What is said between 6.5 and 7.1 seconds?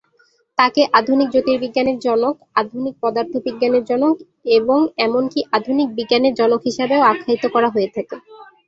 হিসেবেও